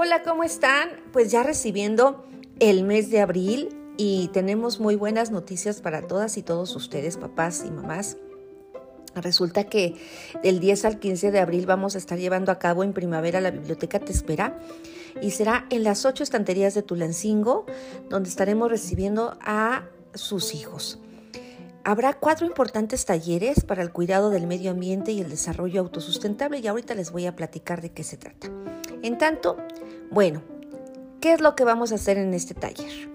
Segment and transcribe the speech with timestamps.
[0.00, 0.90] Hola, ¿cómo están?
[1.12, 2.24] Pues ya recibiendo
[2.60, 7.64] el mes de abril y tenemos muy buenas noticias para todas y todos ustedes, papás
[7.66, 8.16] y mamás.
[9.16, 9.96] Resulta que
[10.44, 13.50] del 10 al 15 de abril vamos a estar llevando a cabo en primavera la
[13.50, 14.60] biblioteca Te Espera
[15.20, 17.66] y será en las ocho estanterías de Tulancingo
[18.08, 19.82] donde estaremos recibiendo a
[20.14, 21.00] sus hijos.
[21.82, 26.68] Habrá cuatro importantes talleres para el cuidado del medio ambiente y el desarrollo autosustentable y
[26.68, 28.48] ahorita les voy a platicar de qué se trata.
[29.02, 29.56] En tanto,
[30.10, 30.42] bueno,
[31.20, 33.10] ¿qué es lo que vamos a hacer en este taller?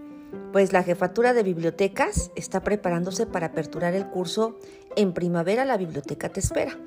[0.51, 4.59] Pues la jefatura de bibliotecas está preparándose para aperturar el curso
[4.95, 6.77] En primavera la biblioteca te espera,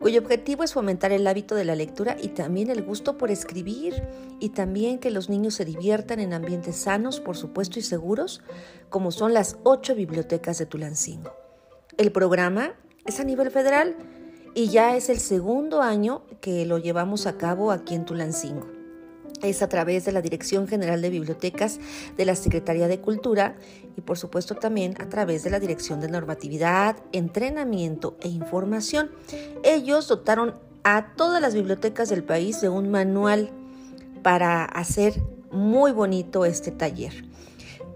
[0.00, 4.02] cuyo objetivo es fomentar el hábito de la lectura y también el gusto por escribir
[4.40, 8.42] y también que los niños se diviertan en ambientes sanos, por supuesto, y seguros,
[8.88, 11.32] como son las ocho bibliotecas de Tulancingo.
[11.98, 12.74] El programa
[13.04, 13.96] es a nivel federal
[14.54, 18.81] y ya es el segundo año que lo llevamos a cabo aquí en Tulancingo.
[19.42, 21.80] Es a través de la Dirección General de Bibliotecas
[22.16, 23.56] de la Secretaría de Cultura
[23.96, 29.10] y por supuesto también a través de la Dirección de Normatividad, Entrenamiento e Información.
[29.64, 33.50] Ellos dotaron a todas las bibliotecas del país de un manual
[34.22, 37.24] para hacer muy bonito este taller.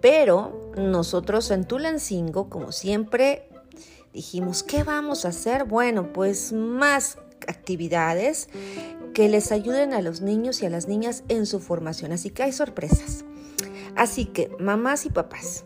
[0.01, 3.49] Pero nosotros en Tulancingo, como siempre,
[4.13, 5.65] dijimos, ¿qué vamos a hacer?
[5.65, 8.49] Bueno, pues más actividades
[9.17, 12.13] que les ayuden a los niños y a las niñas en su formación.
[12.13, 13.25] Así que hay sorpresas.
[13.95, 15.65] Así que, mamás y papás,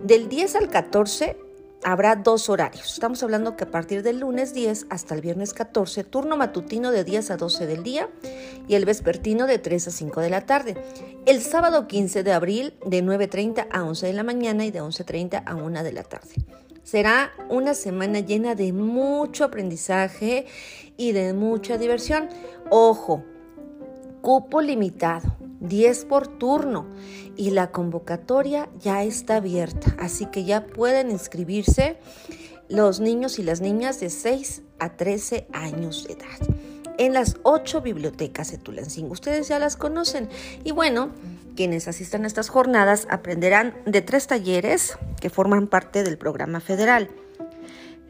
[0.00, 1.36] del 10 al 14
[1.84, 2.92] habrá dos horarios.
[2.92, 7.04] Estamos hablando que a partir del lunes 10 hasta el viernes 14, turno matutino de
[7.04, 8.08] 10 a 12 del día
[8.66, 10.76] y el vespertino de 3 a 5 de la tarde.
[11.24, 15.44] El sábado 15 de abril de 9.30 a 11 de la mañana y de 11.30
[15.46, 16.34] a 1 de la tarde.
[16.92, 20.44] Será una semana llena de mucho aprendizaje
[20.98, 22.28] y de mucha diversión.
[22.68, 23.24] Ojo,
[24.20, 26.84] cupo limitado, 10 por turno
[27.34, 31.96] y la convocatoria ya está abierta, así que ya pueden inscribirse
[32.68, 36.56] los niños y las niñas de 6 a 13 años de edad
[36.98, 39.12] en las ocho bibliotecas de Tulancingo.
[39.12, 40.28] Ustedes ya las conocen.
[40.62, 41.10] Y bueno,
[41.54, 47.08] quienes asistan a estas jornadas aprenderán de tres talleres que forman parte del programa federal.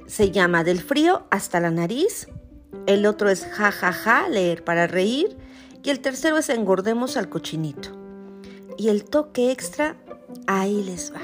[0.06, 2.28] Se llama Del frío hasta la nariz,
[2.86, 5.36] el otro es Ja ja ja, leer para reír,
[5.82, 7.91] y el tercero es Engordemos al cochinito.
[8.78, 9.97] Y el toque extra,
[10.47, 11.20] ahí les va.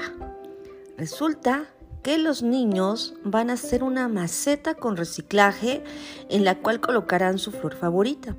[0.97, 1.65] Resulta
[2.03, 5.83] que los niños van a hacer una maceta con reciclaje
[6.29, 8.35] en la cual colocarán su flor favorita.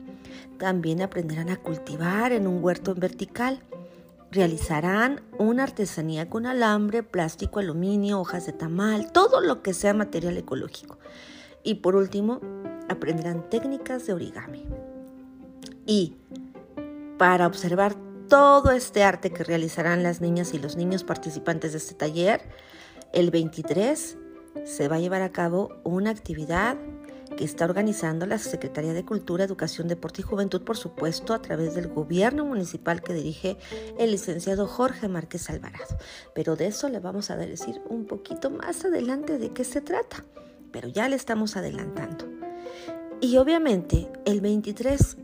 [0.58, 3.60] También aprenderán a cultivar en un huerto en vertical.
[4.30, 10.36] Realizarán una artesanía con alambre, plástico, aluminio, hojas de tamal, todo lo que sea material
[10.36, 10.98] ecológico.
[11.62, 12.41] Y por último,
[12.88, 14.66] aprenderán técnicas de origami.
[15.86, 16.16] Y
[17.18, 17.94] para observar
[18.28, 22.42] todo este arte que realizarán las niñas y los niños participantes de este taller,
[23.12, 24.16] el 23
[24.64, 26.76] se va a llevar a cabo una actividad
[27.45, 31.89] está organizando la Secretaría de Cultura, Educación, Deporte y Juventud, por supuesto, a través del
[31.89, 33.56] gobierno municipal que dirige
[33.99, 35.97] el licenciado Jorge Márquez Alvarado.
[36.34, 40.25] Pero de eso le vamos a decir un poquito más adelante de qué se trata,
[40.73, 42.27] pero ya le estamos adelantando.
[43.21, 45.17] Y obviamente el 23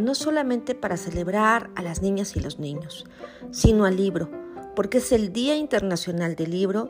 [0.00, 3.04] no solamente para celebrar a las niñas y los niños,
[3.50, 4.42] sino al libro
[4.74, 6.88] porque es el Día Internacional del Libro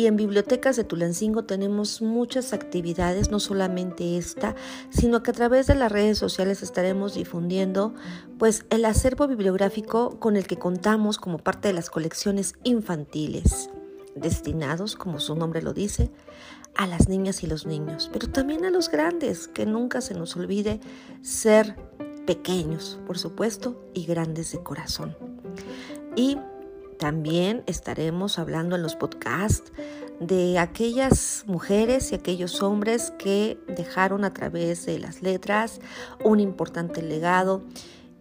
[0.00, 4.54] y en Bibliotecas de Tulancingo tenemos muchas actividades, no solamente esta,
[4.88, 7.92] sino que a través de las redes sociales estaremos difundiendo
[8.38, 13.68] pues el acervo bibliográfico con el que contamos como parte de las colecciones infantiles,
[14.14, 16.10] destinados, como su nombre lo dice,
[16.76, 20.34] a las niñas y los niños, pero también a los grandes, que nunca se nos
[20.34, 20.80] olvide
[21.20, 21.76] ser
[22.26, 25.14] pequeños, por supuesto, y grandes de corazón.
[26.16, 26.38] Y
[27.00, 29.72] también estaremos hablando en los podcasts
[30.20, 35.80] de aquellas mujeres y aquellos hombres que dejaron a través de las letras
[36.22, 37.62] un importante legado,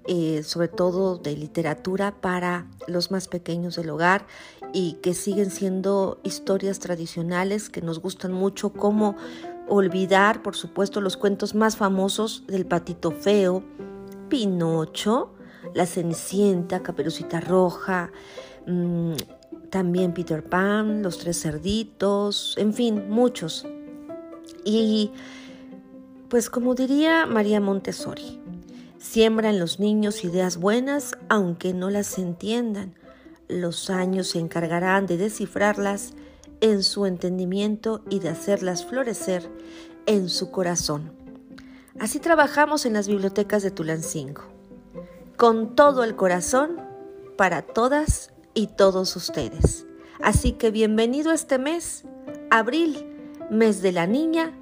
[0.08, 4.26] eh, sobre todo de literatura para los más pequeños del hogar
[4.72, 9.18] y que siguen siendo historias tradicionales que nos gustan mucho, como
[9.68, 13.62] olvidar, por supuesto, los cuentos más famosos del patito feo,
[14.30, 15.34] Pinocho,
[15.74, 18.12] La Cenicienta, Caperucita Roja,
[18.66, 19.14] Mm,
[19.70, 23.66] también Peter Pan, Los Tres Cerditos, en fin, muchos.
[24.66, 25.12] Y
[26.30, 28.40] pues como diría María Montessori,
[28.98, 32.96] siembra en los niños ideas buenas aunque no las entiendan.
[33.48, 36.14] Los años se encargarán de descifrarlas
[36.62, 39.50] en su entendimiento y de hacerlas florecer
[40.06, 41.12] en su corazón.
[42.00, 44.44] Así trabajamos en las bibliotecas de Tulancingo.
[45.36, 46.82] con todo el corazón
[47.38, 49.86] para todas y todos ustedes.
[50.22, 52.06] Así que bienvenido este mes,
[52.52, 53.06] abril,
[53.50, 54.54] mes de la niña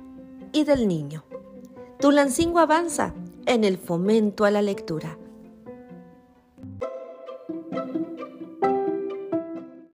[0.53, 1.23] y del niño.
[1.99, 3.13] Tulancingo avanza
[3.45, 5.17] en el fomento a la lectura.